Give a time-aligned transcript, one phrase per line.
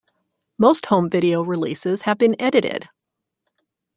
[0.57, 2.89] Most home video releases have been edited.